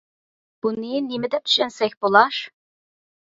[0.65, 2.39] بۇنى نېمە دەپ چۈشەنسەك بولار؟